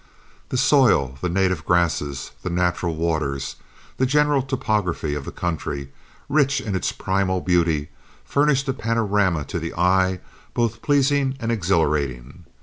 The 0.49 0.57
soil, 0.57 1.19
the 1.21 1.29
native 1.29 1.63
grasses, 1.63 2.31
the 2.41 2.49
natural 2.49 2.95
waters, 2.95 3.57
the 3.97 4.07
general 4.07 4.41
topography 4.41 5.13
of 5.13 5.25
the 5.25 5.31
country, 5.31 5.91
rich 6.27 6.59
in 6.59 6.73
its 6.75 6.91
primal 6.91 7.39
beauty, 7.39 7.89
furnished 8.25 8.67
a 8.67 8.73
panorama 8.73 9.45
to 9.45 9.59
the 9.59 9.75
eye 9.75 10.19
both 10.55 10.81
pleasing 10.81 11.37
and 11.39 11.51
exhilarating. 11.51 12.45